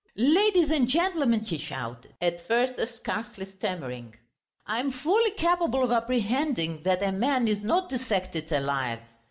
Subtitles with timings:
[0.15, 4.15] "Ladies and gentlemen!" he shouted, at first scarcely stammering,
[4.65, 9.01] "I am fully capable of apprehending that a man is not dissected alive.